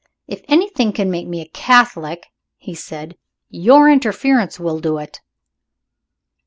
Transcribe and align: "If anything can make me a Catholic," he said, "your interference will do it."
"If 0.27 0.41
anything 0.47 0.93
can 0.93 1.11
make 1.11 1.27
me 1.27 1.41
a 1.41 1.47
Catholic," 1.47 2.31
he 2.57 2.73
said, 2.73 3.15
"your 3.51 3.87
interference 3.87 4.59
will 4.59 4.79
do 4.79 4.97
it." 4.97 5.21